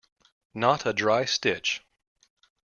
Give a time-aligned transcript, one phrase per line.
[0.55, 1.83] Not a dry stitch.